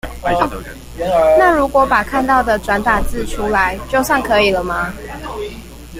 [1.37, 4.91] 那如果把看到的轉打字出來，就算可以了嗎？